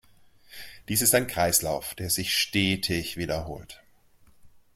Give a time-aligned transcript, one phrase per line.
[0.89, 3.83] Dies ist ein Kreislauf, der sich stetig wiederholt.